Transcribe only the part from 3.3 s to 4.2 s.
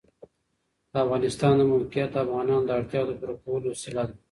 کولو وسیله ده.